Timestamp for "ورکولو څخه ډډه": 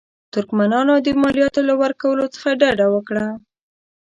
1.81-2.87